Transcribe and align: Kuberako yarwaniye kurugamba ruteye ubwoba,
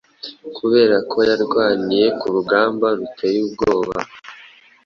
Kuberako 0.57 1.17
yarwaniye 1.29 2.07
kurugamba 2.19 2.87
ruteye 2.97 3.39
ubwoba, 3.47 3.95